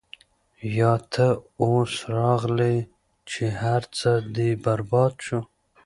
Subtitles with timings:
[0.77, 1.27] يا تۀ
[1.63, 2.75] اوس راغلې
[3.29, 5.39] چې هر څۀ دې برباد شو-